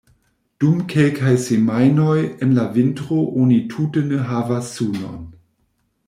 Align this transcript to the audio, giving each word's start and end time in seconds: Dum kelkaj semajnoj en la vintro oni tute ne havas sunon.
Dum 0.61 0.77
kelkaj 0.93 1.33
semajnoj 1.41 2.15
en 2.45 2.55
la 2.59 2.65
vintro 2.77 3.17
oni 3.43 3.59
tute 3.75 4.03
ne 4.13 4.23
havas 4.31 4.71
sunon. 4.79 5.21